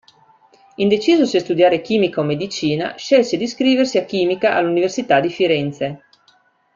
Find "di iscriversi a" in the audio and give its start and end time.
3.37-4.03